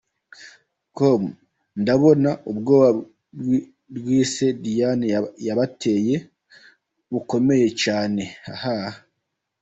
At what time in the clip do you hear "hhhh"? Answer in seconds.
8.61-8.89